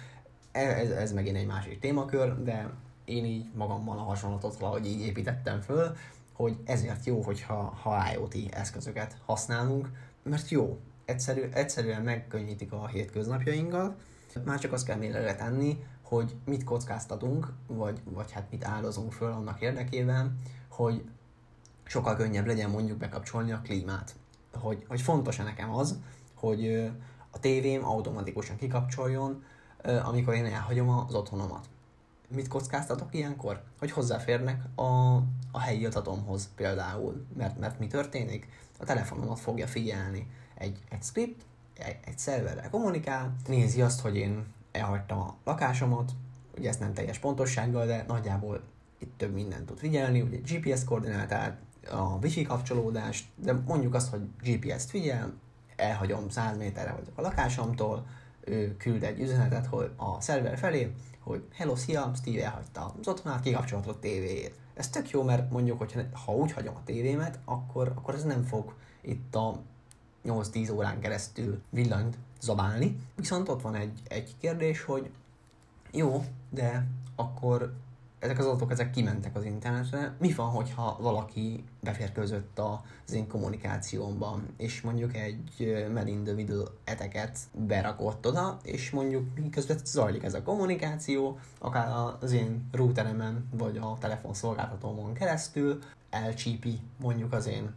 Ez, 0.51 0.89
ez 0.89 1.11
megint 1.11 1.37
egy 1.37 1.45
másik 1.45 1.79
témakör, 1.79 2.43
de 2.43 2.69
én 3.05 3.25
így 3.25 3.45
magammal 3.53 3.97
a 3.97 4.01
hasonlatot 4.01 4.57
valahogy 4.57 4.85
így 4.85 5.01
építettem 5.01 5.61
föl, 5.61 5.95
hogy 6.33 6.57
ezért 6.65 7.05
jó, 7.05 7.21
hogyha 7.21 7.55
ha 7.81 8.11
IoT 8.13 8.35
eszközöket 8.51 9.17
használunk, 9.25 9.89
mert 10.23 10.49
jó, 10.49 10.79
egyszerű, 11.05 11.41
egyszerűen 11.41 12.01
megkönnyítik 12.01 12.71
a 12.71 12.87
hétköznapjainkat, 12.87 13.95
már 14.45 14.59
csak 14.59 14.73
azt 14.73 14.85
kell 14.85 14.97
mérlegre 14.97 15.35
tenni, 15.35 15.83
hogy 16.01 16.35
mit 16.45 16.63
kockáztatunk, 16.63 17.53
vagy, 17.67 18.01
vagy 18.03 18.31
hát 18.31 18.47
mit 18.51 18.65
áldozunk 18.65 19.11
föl 19.11 19.31
annak 19.31 19.61
érdekében, 19.61 20.39
hogy 20.69 21.03
sokkal 21.83 22.15
könnyebb 22.15 22.45
legyen 22.45 22.69
mondjuk 22.69 22.97
bekapcsolni 22.97 23.51
a 23.51 23.61
klímát. 23.63 24.15
Hogy, 24.53 24.85
hogy 24.87 25.01
fontos-e 25.01 25.43
nekem 25.43 25.75
az, 25.75 25.99
hogy 26.33 26.91
a 27.29 27.39
tévém 27.39 27.85
automatikusan 27.85 28.55
kikapcsoljon, 28.55 29.43
amikor 30.03 30.33
én 30.33 30.45
elhagyom 30.45 30.89
az 30.89 31.13
otthonomat. 31.13 31.69
Mit 32.27 32.47
kockáztatok 32.47 33.13
ilyenkor? 33.15 33.63
Hogy 33.79 33.91
hozzáférnek 33.91 34.63
a, 34.75 35.15
a 35.51 35.59
helyi 35.59 35.85
adatomhoz 35.85 36.49
például. 36.55 37.25
Mert, 37.37 37.59
mert 37.59 37.79
mi 37.79 37.87
történik? 37.87 38.47
A 38.79 38.85
telefonomat 38.85 39.39
fogja 39.39 39.67
figyelni 39.67 40.27
egy, 40.55 40.79
egy 40.89 41.03
script, 41.03 41.45
egy, 41.77 41.97
egy 42.05 42.17
szerverrel 42.17 42.69
kommunikál, 42.69 43.35
nézi 43.47 43.81
azt, 43.81 44.01
hogy 44.01 44.15
én 44.15 44.45
elhagytam 44.71 45.19
a 45.19 45.35
lakásomat, 45.43 46.11
ugye 46.57 46.69
ezt 46.69 46.79
nem 46.79 46.93
teljes 46.93 47.17
pontossággal, 47.17 47.85
de 47.85 48.03
nagyjából 48.07 48.61
itt 48.97 49.17
több 49.17 49.33
mindent 49.33 49.65
tud 49.65 49.77
figyelni, 49.77 50.21
ugye 50.21 50.37
GPS 50.37 50.83
koordinátát, 50.83 51.57
a 51.91 52.17
wifi 52.21 52.41
kapcsolódást, 52.41 53.25
de 53.35 53.53
mondjuk 53.53 53.93
azt, 53.93 54.09
hogy 54.09 54.21
GPS-t 54.41 54.89
figyel, 54.89 55.33
elhagyom 55.75 56.29
100 56.29 56.57
méterre 56.57 56.91
vagyok 56.91 57.17
a 57.17 57.21
lakásomtól, 57.21 58.05
ő 58.45 58.77
küld 58.77 59.03
egy 59.03 59.19
üzenetet 59.19 59.65
hogy 59.65 59.91
a 59.95 60.21
szerver 60.21 60.57
felé, 60.57 60.93
hogy 61.23 61.47
hello, 61.53 61.75
szia, 61.75 62.11
Steve 62.15 62.45
elhagyta 62.45 62.93
az 62.99 63.07
otthonát, 63.07 63.41
kikapcsolatot 63.41 63.95
a 63.95 63.99
tévéjét. 63.99 64.59
Ez 64.73 64.89
tök 64.89 65.09
jó, 65.09 65.23
mert 65.23 65.51
mondjuk, 65.51 65.77
hogy 65.77 66.05
ha 66.25 66.31
úgy 66.35 66.51
hagyom 66.51 66.75
a 66.75 66.83
tévémet, 66.85 67.39
akkor, 67.45 67.91
akkor 67.95 68.13
ez 68.13 68.23
nem 68.23 68.43
fog 68.43 68.73
itt 69.01 69.35
a 69.35 69.61
8-10 70.25 70.73
órán 70.73 70.99
keresztül 70.99 71.61
villanyt 71.69 72.17
zabálni. 72.41 72.99
Viszont 73.15 73.49
ott 73.49 73.61
van 73.61 73.75
egy, 73.75 73.99
egy 74.07 74.35
kérdés, 74.39 74.83
hogy 74.83 75.09
jó, 75.91 76.25
de 76.49 76.87
akkor 77.15 77.73
ezek 78.23 78.39
az 78.39 78.45
adatok 78.45 78.71
ezek 78.71 78.89
kimentek 78.89 79.35
az 79.35 79.43
internetre. 79.43 80.15
Mi 80.19 80.33
van, 80.33 80.49
hogyha 80.49 80.97
valaki 81.01 81.63
beférkőzött 81.79 82.59
az 82.59 83.13
én 83.13 83.27
kommunikációmban, 83.27 84.53
és 84.57 84.81
mondjuk 84.81 85.15
egy 85.15 85.83
Middle 86.35 86.63
eteket 86.83 87.37
berakott 87.51 88.27
oda, 88.27 88.57
és 88.63 88.91
mondjuk 88.91 89.39
miközben 89.39 89.77
zajlik 89.83 90.23
ez 90.23 90.33
a 90.33 90.43
kommunikáció, 90.43 91.39
akár 91.59 92.15
az 92.19 92.31
én 92.31 92.69
routeremen, 92.71 93.49
vagy 93.51 93.77
a 93.77 93.97
telefonszolgáltatómon 93.99 95.13
keresztül, 95.13 95.79
elcsípi 96.09 96.79
mondjuk 96.97 97.33
az 97.33 97.47
én 97.47 97.73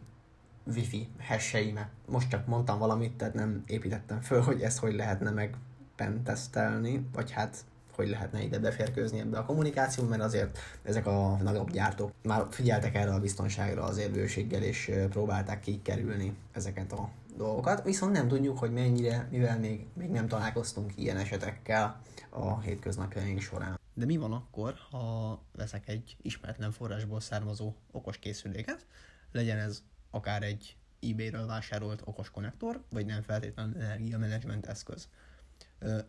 wifi 0.65 1.07
hesseimet. 1.17 1.89
Most 2.05 2.29
csak 2.29 2.47
mondtam 2.47 2.79
valamit, 2.79 3.13
tehát 3.13 3.33
nem 3.33 3.63
építettem 3.67 4.21
föl, 4.21 4.41
hogy 4.41 4.61
ezt 4.61 4.79
hogy 4.79 4.95
lehetne 4.95 5.29
meg 5.29 5.55
pentesztelni, 5.95 7.07
vagy 7.13 7.31
hát 7.31 7.65
hogy 7.97 8.09
lehetne 8.09 8.43
ide 8.43 8.59
beférkőzni 8.59 9.19
ebbe 9.19 9.37
a 9.37 9.45
kommunikáció, 9.45 10.03
mert 10.03 10.21
azért 10.21 10.59
ezek 10.83 11.05
a 11.05 11.37
nagyobb 11.41 11.71
gyártók 11.71 12.11
már 12.23 12.45
figyeltek 12.49 12.95
erre 12.95 13.13
a 13.13 13.19
biztonságra 13.19 13.83
az 13.83 13.97
érvőséggel, 13.97 14.61
és 14.61 14.91
próbálták 15.09 15.59
kikerülni 15.59 16.35
ezeket 16.51 16.91
a 16.91 17.09
dolgokat, 17.37 17.83
viszont 17.83 18.11
nem 18.11 18.27
tudjuk, 18.27 18.57
hogy 18.57 18.71
mennyire, 18.71 19.27
mivel 19.31 19.59
még, 19.59 19.85
még 19.93 20.09
nem 20.09 20.27
találkoztunk 20.27 20.91
ilyen 20.95 21.17
esetekkel 21.17 22.01
a 22.29 22.59
hétköznapjaink 22.59 23.41
során. 23.41 23.79
De 23.93 24.05
mi 24.05 24.17
van 24.17 24.33
akkor, 24.33 24.73
ha 24.91 25.41
veszek 25.55 25.87
egy 25.87 26.17
ismeretlen 26.21 26.71
forrásból 26.71 27.19
származó 27.19 27.73
okos 27.91 28.17
készüléket, 28.17 28.85
legyen 29.31 29.57
ez 29.57 29.83
akár 30.11 30.43
egy 30.43 30.75
eBay-ről 31.01 31.45
vásárolt 31.45 32.01
okos 32.05 32.29
konnektor, 32.29 32.83
vagy 32.89 33.05
nem 33.05 33.21
feltétlenül 33.21 33.81
energiamenedzsment 33.81 34.65
eszköz. 34.65 35.07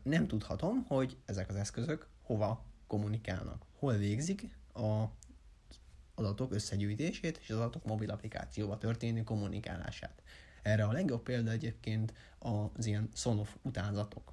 Nem 0.02 0.26
tudhatom, 0.26 0.84
hogy 0.84 1.16
ezek 1.24 1.48
az 1.48 1.56
eszközök 1.56 2.08
hova 2.22 2.64
kommunikálnak, 2.86 3.64
hol 3.78 3.96
végzik 3.96 4.56
a 4.74 5.04
adatok 6.14 6.52
összegyűjtését 6.52 7.38
és 7.42 7.50
az 7.50 7.56
adatok 7.56 7.84
mobil 7.84 8.10
applikációba 8.10 8.78
történő 8.78 9.22
kommunikálását. 9.22 10.22
Erre 10.62 10.84
a 10.84 10.92
legjobb 10.92 11.22
példa 11.22 11.50
egyébként 11.50 12.12
az 12.38 12.86
ilyen 12.86 13.08
Sonoff 13.14 13.54
utánzatok, 13.62 14.32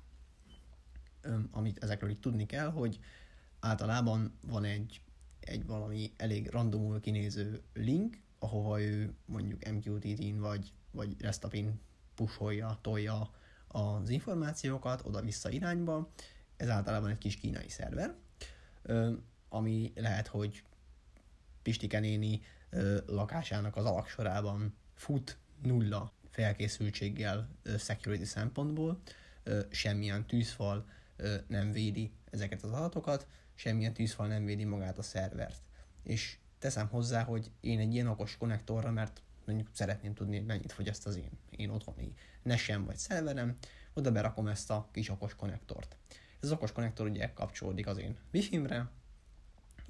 amit 1.51 1.83
ezekről 1.83 2.09
itt 2.09 2.21
tudni 2.21 2.45
kell, 2.45 2.69
hogy 2.69 2.99
általában 3.59 4.37
van 4.41 4.63
egy, 4.63 5.01
egy 5.39 5.65
valami 5.65 6.13
elég 6.17 6.49
randomul 6.49 6.99
kinéző 6.99 7.61
link, 7.73 8.17
ahova 8.39 8.81
ő 8.81 9.13
mondjuk 9.25 9.69
MQTT-n 9.71 10.39
vagy, 10.39 10.73
vagy 10.91 11.21
Restapin 11.21 11.79
pusolja, 12.15 12.77
tolja 12.81 13.29
az 13.67 14.09
információkat 14.09 15.05
oda-vissza 15.05 15.49
irányba. 15.49 16.09
Ez 16.57 16.69
általában 16.69 17.09
egy 17.09 17.17
kis 17.17 17.35
kínai 17.35 17.69
szerver, 17.69 18.15
ami 19.49 19.93
lehet, 19.95 20.27
hogy 20.27 20.63
Pistike 21.61 21.99
néni 21.99 22.41
lakásának 23.05 23.75
az 23.75 23.85
alaksorában 23.85 24.75
fut 24.93 25.37
nulla 25.61 26.11
felkészültséggel 26.29 27.49
security 27.77 28.23
szempontból, 28.23 29.01
semmilyen 29.69 30.25
tűzfal 30.25 30.85
nem 31.47 31.71
védi 31.71 32.11
ezeket 32.31 32.63
az 32.63 32.71
adatokat, 32.71 33.27
semmilyen 33.55 33.93
tűzfal 33.93 34.27
nem 34.27 34.45
védi 34.45 34.63
magát 34.63 34.97
a 34.97 35.01
szervert. 35.01 35.61
És 36.03 36.37
teszem 36.59 36.87
hozzá, 36.87 37.23
hogy 37.23 37.51
én 37.59 37.79
egy 37.79 37.93
ilyen 37.93 38.07
okos 38.07 38.37
konnektorra, 38.37 38.91
mert 38.91 39.21
mondjuk 39.45 39.69
szeretném 39.71 40.13
tudni, 40.13 40.37
hogy 40.37 40.45
mennyit 40.45 40.71
fogyaszt 40.71 41.05
az 41.05 41.15
én, 41.15 41.31
én 41.49 41.69
otthoni 41.69 42.13
nesem 42.43 42.85
vagy 42.85 42.97
szerverem, 42.97 43.55
oda 43.93 44.11
berakom 44.11 44.47
ezt 44.47 44.71
a 44.71 44.89
kis 44.91 45.09
okos 45.09 45.35
konnektort. 45.35 45.95
Ez 46.39 46.49
az 46.49 46.51
okos 46.51 46.71
konnektor 46.71 47.07
ugye 47.07 47.33
kapcsolódik 47.33 47.87
az 47.87 47.97
én 47.97 48.17
wifi-mre, 48.33 48.89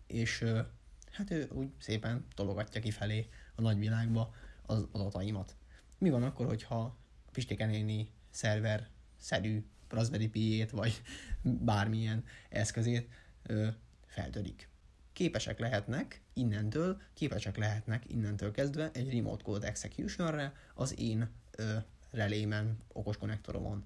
és 0.07 0.45
hát 1.11 1.31
ő 1.31 1.49
úgy 1.51 1.69
szépen 1.79 2.25
tologatja 2.35 2.81
kifelé 2.81 3.29
a 3.55 3.61
nagyvilágba 3.61 4.33
az 4.65 4.87
adataimat. 4.91 5.55
Mi 5.97 6.09
van 6.09 6.23
akkor, 6.23 6.45
hogyha 6.45 6.81
a 6.81 6.95
Pistékenéni 7.31 8.11
szerver 8.29 8.89
szerű 9.17 9.65
Raspberry 9.89 10.27
Pi-ét, 10.27 10.71
vagy 10.71 11.01
bármilyen 11.41 12.23
eszközét 12.49 13.09
ö, 13.43 13.67
feltörik 14.05 14.69
képesek 15.15 15.59
lehetnek 15.59 16.21
innentől, 16.33 17.01
képesek 17.13 17.57
lehetnek 17.57 18.03
innentől 18.07 18.51
kezdve 18.51 18.89
egy 18.93 19.13
remote 19.13 19.43
code 19.43 19.67
executionre 19.67 20.53
az 20.73 20.99
én 20.99 21.29
ö, 21.51 21.75
relémen, 22.11 22.77
okos 22.93 23.17
konnektoromon, 23.17 23.85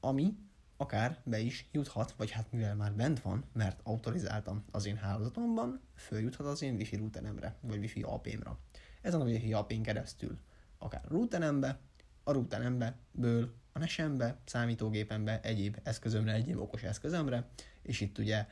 ami 0.00 0.36
akár 0.76 1.20
be 1.24 1.38
is 1.38 1.68
juthat, 1.72 2.12
vagy 2.16 2.30
hát 2.30 2.52
mivel 2.52 2.74
már 2.74 2.92
bent 2.92 3.20
van, 3.20 3.44
mert 3.52 3.80
autorizáltam 3.82 4.64
az 4.70 4.86
én 4.86 4.96
hálózatomban, 4.96 5.80
följuthat 5.96 6.46
az 6.46 6.62
én 6.62 6.74
wifi 6.74 6.96
routeremre, 6.96 7.56
vagy 7.60 7.78
wifi 7.78 8.02
AP-mra. 8.02 8.58
Ezen 9.02 9.20
a 9.20 9.24
wifi 9.24 9.52
ap 9.52 9.72
keresztül 9.82 10.38
akár 10.78 11.02
routerembe, 11.08 11.78
a 12.24 12.32
routerembe, 12.32 12.96
ből 13.12 13.54
a 13.72 13.78
nesembe, 13.78 14.36
számítógépembe, 14.44 15.40
egyéb 15.40 15.78
eszközömre, 15.82 16.32
egyéb 16.32 16.58
okos 16.58 16.82
eszközömre, 16.82 17.48
és 17.82 18.00
itt 18.00 18.18
ugye 18.18 18.46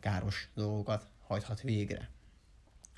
káros 0.00 0.50
dolgokat 0.54 1.08
hajthat 1.26 1.60
végre. 1.60 2.10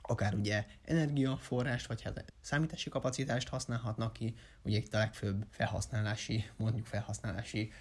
Akár 0.06 0.34
ugye 0.34 0.66
energiaforrást, 0.84 1.86
vagy 1.86 2.02
hát 2.02 2.32
számítási 2.40 2.90
kapacitást 2.90 3.48
használhatnak 3.48 4.12
ki, 4.12 4.34
ugye 4.62 4.76
itt 4.76 4.94
a 4.94 4.98
legfőbb 4.98 5.46
felhasználási, 5.50 6.44
mondjuk 6.56 6.86
felhasználási 6.86 7.72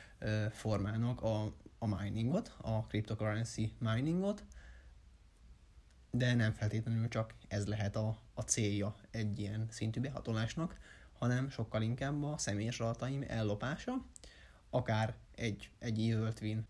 formának 0.52 1.22
a, 1.22 1.56
a 1.78 2.02
miningot, 2.02 2.56
a 2.62 2.86
cryptocurrency 2.86 3.74
miningot, 3.80 4.46
de 6.12 6.34
nem 6.34 6.52
feltétlenül 6.52 7.08
csak 7.08 7.34
ez 7.48 7.68
lehet 7.68 7.96
a, 7.96 8.18
a 8.34 8.42
célja 8.42 8.96
egy 9.12 9.40
ilyen 9.40 9.68
szintű 9.70 10.00
behatolásnak, 10.00 10.78
hanem 11.14 11.50
sokkal 11.50 11.82
inkább 11.82 12.24
a 12.24 12.38
személyes 12.38 12.80
adataim 12.80 13.24
ellopása, 13.28 14.06
akár 14.70 15.16
egy, 15.36 15.70
egy 15.80 16.18
twin 16.34 16.68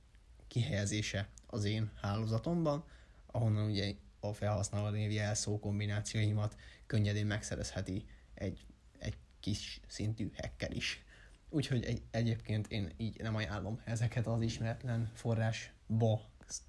kihelyezése 0.47 1.27
az 1.53 1.63
én 1.63 1.91
hálózatomban, 2.01 2.83
ahonnan 3.31 3.69
ugye 3.69 3.93
a 4.19 4.33
felhasználó 4.33 4.89
név 4.89 5.11
jelszó 5.11 5.59
kombinációimat 5.59 6.55
könnyedén 6.85 7.25
megszerezheti 7.25 8.05
egy, 8.33 8.65
egy 8.99 9.17
kis 9.39 9.79
szintű 9.87 10.31
hacker 10.35 10.75
is. 10.75 11.03
Úgyhogy 11.49 11.83
egy, 11.83 12.01
egyébként 12.11 12.67
én 12.67 12.91
így 12.97 13.21
nem 13.21 13.35
ajánlom 13.35 13.81
ezeket 13.85 14.27
az 14.27 14.41
ismeretlen 14.41 15.11
forrásba 15.13 16.21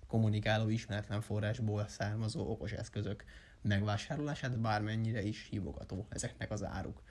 kommunikáló 0.07 0.69
ismeretlen 0.69 1.21
forrásból 1.21 1.89
származó 1.89 2.51
okos 2.51 2.73
eszközök 2.73 3.25
megvásárolását, 3.63 4.61
bármennyire 4.61 5.23
is 5.23 5.47
hívogató 5.51 6.07
ezeknek 6.09 6.51
az 6.51 6.65
áruk. 6.65 7.03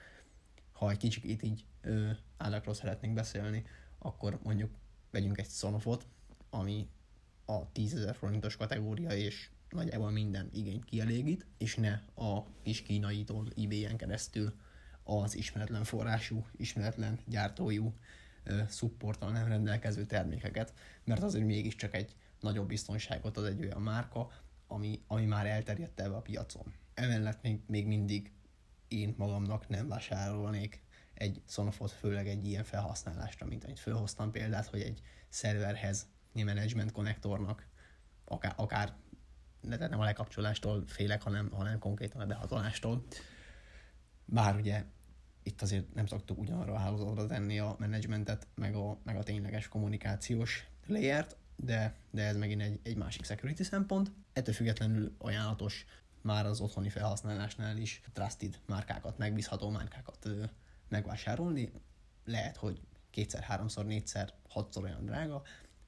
Ha 0.72 0.90
egy 0.90 0.96
kicsit 0.96 1.42
így 1.42 1.64
ö, 1.80 2.10
állakról 2.36 2.74
szeretnénk 2.74 3.14
beszélni, 3.14 3.64
akkor 3.98 4.38
mondjuk 4.42 4.74
vegyünk 5.10 5.38
egy 5.38 5.48
Sonofot, 5.50 6.06
ami 6.50 6.88
a 7.44 7.72
10 7.72 7.94
ezer 7.94 8.14
forintos 8.14 8.56
kategória, 8.56 9.10
és 9.10 9.50
nagyjából 9.70 10.10
minden 10.10 10.50
igényt 10.52 10.84
kielégít, 10.84 11.46
és 11.58 11.74
ne 11.74 11.92
a 12.14 12.46
kis 12.62 12.82
kínaitól 12.82 13.48
eBay-en 13.56 13.96
keresztül 13.96 14.54
az 15.02 15.36
ismeretlen 15.36 15.84
forrású, 15.84 16.46
ismeretlen 16.56 17.18
gyártójú 17.26 17.94
supporttal 18.68 19.30
nem 19.30 19.48
rendelkező 19.48 20.06
termékeket, 20.06 20.74
mert 21.04 21.22
azért 21.22 21.46
mégiscsak 21.46 21.94
egy 21.94 22.14
nagyobb 22.40 22.68
biztonságot 22.68 23.36
ad 23.36 23.44
egy 23.44 23.60
olyan 23.60 23.82
márka, 23.82 24.30
ami, 24.66 25.02
ami 25.06 25.24
már 25.24 25.46
elterjedt 25.46 26.00
ebbe 26.00 26.14
a 26.14 26.20
piacon. 26.20 26.72
Emellett 26.94 27.42
még, 27.42 27.60
még 27.66 27.86
mindig 27.86 28.32
én 28.88 29.14
magamnak 29.18 29.68
nem 29.68 29.88
vásárolnék 29.88 30.82
egy 31.14 31.42
Sonofot, 31.46 31.90
főleg 31.90 32.28
egy 32.28 32.46
ilyen 32.46 32.64
felhasználásra, 32.64 33.46
mint 33.46 33.64
amit 33.64 33.78
felhoztam 33.78 34.30
példát, 34.30 34.66
hogy 34.66 34.80
egy 34.80 35.00
szerverhez 35.28 36.06
management 36.42 36.92
konnektornak 36.92 37.66
akár, 38.24 38.52
akár 38.56 38.94
de 39.60 39.88
nem 39.88 40.00
a 40.00 40.04
lekapcsolástól 40.04 40.84
félek, 40.86 41.22
hanem, 41.22 41.50
hanem 41.50 41.78
konkrétan 41.78 42.20
a 42.20 42.26
behatolástól. 42.26 43.04
Bár 44.24 44.56
ugye 44.56 44.84
itt 45.42 45.62
azért 45.62 45.94
nem 45.94 46.06
szoktuk 46.06 46.38
ugyanarra 46.38 46.72
a 46.72 46.78
hálózatra 46.78 47.26
tenni 47.26 47.58
a 47.58 47.76
menedzsmentet, 47.78 48.46
meg 48.54 48.74
a, 48.74 48.98
meg 49.04 49.16
a 49.16 49.22
tényleges 49.22 49.68
kommunikációs 49.68 50.66
layert, 50.86 51.36
de, 51.56 51.94
de 52.10 52.22
ez 52.22 52.36
megint 52.36 52.62
egy, 52.62 52.80
egy 52.82 52.96
másik 52.96 53.24
security 53.24 53.62
szempont. 53.62 54.12
Ettől 54.32 54.54
függetlenül 54.54 55.14
ajánlatos 55.18 55.84
már 56.20 56.46
az 56.46 56.60
otthoni 56.60 56.88
felhasználásnál 56.88 57.76
is 57.76 58.02
trusted 58.12 58.60
márkákat, 58.66 59.18
megbízható 59.18 59.70
márkákat 59.70 60.24
ö, 60.24 60.44
megvásárolni. 60.88 61.72
Lehet, 62.24 62.56
hogy 62.56 62.80
kétszer, 63.10 63.42
háromszor, 63.42 63.84
négyszer, 63.84 64.32
hatszor 64.48 64.82
olyan 64.82 65.04
drága, 65.04 65.42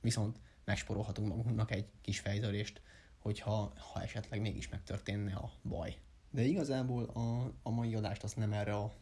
viszont 0.06 0.40
megsporolhatunk 0.64 1.28
magunknak 1.28 1.70
egy 1.70 1.88
kis 2.00 2.20
fejtörést, 2.20 2.80
hogyha 3.18 3.72
ha 3.92 4.02
esetleg 4.02 4.40
mégis 4.40 4.68
megtörténne 4.68 5.34
a 5.34 5.52
baj. 5.62 5.96
De 6.30 6.42
igazából 6.42 7.04
a, 7.04 7.52
a 7.62 7.70
mai 7.70 7.94
adást 7.94 8.22
azt 8.22 8.36
nem 8.36 8.52
erre 8.52 8.74
a, 8.74 8.92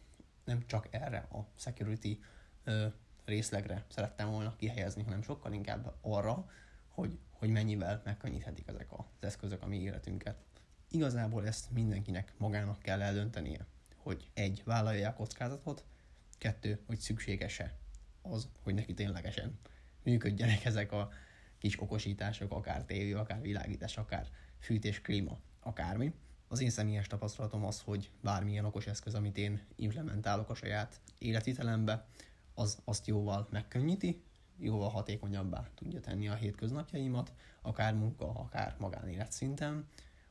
nem 0.43 0.65
csak 0.65 0.87
erre 0.91 1.17
a 1.17 1.47
security 1.55 2.19
ö, 2.63 2.87
részlegre 3.25 3.85
szerettem 3.87 4.31
volna 4.31 4.55
kihelyezni, 4.55 5.03
hanem 5.03 5.21
sokkal 5.21 5.53
inkább 5.53 5.93
arra, 6.01 6.49
hogy, 6.87 7.19
hogy 7.31 7.49
mennyivel 7.49 8.01
megkönnyíthetik 8.03 8.67
ezek 8.67 8.87
az 8.91 9.05
eszközök 9.19 9.63
a 9.63 9.67
mi 9.67 9.81
életünket. 9.81 10.37
Igazából 10.89 11.47
ezt 11.47 11.71
mindenkinek 11.71 12.33
magának 12.37 12.79
kell 12.79 13.01
eldöntenie, 13.01 13.65
hogy 13.95 14.29
egy, 14.33 14.61
vállalja 14.65 15.09
a 15.09 15.13
kockázatot, 15.13 15.83
kettő, 16.37 16.83
hogy 16.85 16.99
szükséges-e 16.99 17.77
az, 18.21 18.49
hogy 18.63 18.73
neki 18.73 18.93
ténylegesen 18.93 19.59
működjenek 20.05 20.65
ezek 20.65 20.91
a 20.91 21.09
kis 21.57 21.81
okosítások, 21.81 22.51
akár 22.51 22.85
tévé, 22.85 23.11
akár 23.11 23.41
világítás, 23.41 23.97
akár 23.97 24.27
fűtés, 24.59 25.01
klíma, 25.01 25.39
akármi. 25.59 26.13
Az 26.47 26.61
én 26.61 26.69
személyes 26.69 27.07
tapasztalatom 27.07 27.65
az, 27.65 27.81
hogy 27.81 28.11
bármilyen 28.21 28.65
okos 28.65 28.87
eszköz, 28.87 29.15
amit 29.15 29.37
én 29.37 29.61
implementálok 29.75 30.49
a 30.49 30.55
saját 30.55 31.01
életvitelembe, 31.17 32.05
az 32.53 32.81
azt 32.83 33.07
jóval 33.07 33.47
megkönnyíti, 33.51 34.23
jóval 34.57 34.89
hatékonyabbá 34.89 35.69
tudja 35.75 35.99
tenni 35.99 36.27
a 36.27 36.33
hétköznapjaimat, 36.33 37.33
akár 37.61 37.93
munka, 37.93 38.29
akár 38.29 38.75
magánélet 38.79 39.31
szinten, 39.31 39.87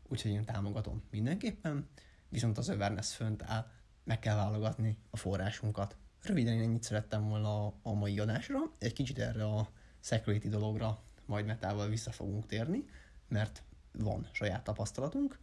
úgyhogy 0.09 0.31
én 0.31 0.45
támogatom 0.45 1.03
mindenképpen, 1.11 1.89
viszont 2.29 2.59
az 2.59 2.69
awareness 2.69 3.15
fönt 3.15 3.43
áll, 3.43 3.71
meg 4.05 4.19
kell 4.19 4.37
válogatni 4.37 4.99
a 5.11 5.17
forrásunkat. 5.17 5.97
Röviden 6.25 6.55
én 6.55 6.63
ennyit 6.63 6.83
szerettem 6.83 7.29
volna 7.29 7.67
a, 7.67 7.75
a 7.83 7.93
mai 7.93 8.19
adásra, 8.19 8.59
egy 8.79 8.93
kicsit 8.93 9.19
erre 9.19 9.45
a 9.45 9.69
security 10.01 10.49
dologra 10.49 11.03
majd 11.27 11.47
metával 11.47 11.89
vissza 11.89 12.11
fogunk 12.11 12.47
térni, 12.47 12.85
mert 13.29 13.63
van 13.93 14.29
saját 14.33 14.65
tapasztalatunk, 14.65 15.39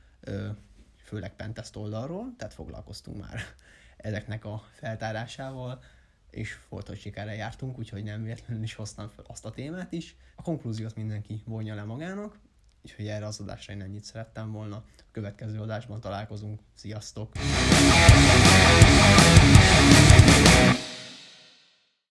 főleg 1.03 1.35
pentest 1.35 1.75
oldalról, 1.75 2.33
tehát 2.37 2.53
foglalkoztunk 2.53 3.17
már 3.17 3.39
ezeknek 3.97 4.45
a 4.45 4.63
feltárásával, 4.73 5.83
és 6.29 6.57
hogy 6.69 6.99
sikerrel 6.99 7.35
jártunk, 7.35 7.77
úgyhogy 7.77 8.03
nem 8.03 8.23
véletlenül 8.23 8.63
is 8.63 8.73
hoztam 8.73 9.09
fel 9.09 9.25
azt 9.27 9.45
a 9.45 9.51
témát 9.51 9.91
is. 9.91 10.15
A 10.35 10.41
konklúziót 10.41 10.95
mindenki 10.95 11.41
vonja 11.45 11.75
le 11.75 11.83
magának, 11.83 12.39
úgyhogy 12.83 13.07
erre 13.07 13.25
az 13.25 13.39
adásra 13.39 13.73
én 13.73 13.81
ennyit 13.81 14.03
szerettem 14.03 14.51
volna. 14.51 14.75
A 14.75 14.83
következő 15.11 15.59
adásban 15.59 15.99
találkozunk. 15.99 16.61
Sziasztok! 16.73 17.31